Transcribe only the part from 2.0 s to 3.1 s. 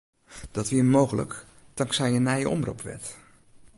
in nije omropwet.